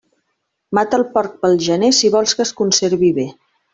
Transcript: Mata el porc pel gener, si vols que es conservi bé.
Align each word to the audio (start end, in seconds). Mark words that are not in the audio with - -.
Mata 0.77 0.99
el 0.99 1.03
porc 1.17 1.35
pel 1.43 1.53
gener, 1.67 1.91
si 1.99 2.11
vols 2.17 2.35
que 2.41 2.47
es 2.47 2.55
conservi 2.63 3.13
bé. 3.21 3.27